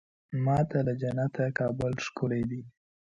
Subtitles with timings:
[0.45, 2.61] ما ته له جنته کابل ښکلی دی.